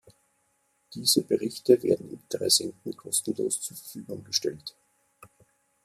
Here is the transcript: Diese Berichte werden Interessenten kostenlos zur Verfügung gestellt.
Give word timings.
Diese 0.95 1.21
Berichte 1.21 1.83
werden 1.83 2.09
Interessenten 2.09 2.97
kostenlos 2.97 3.61
zur 3.61 3.77
Verfügung 3.77 4.23
gestellt. 4.23 4.73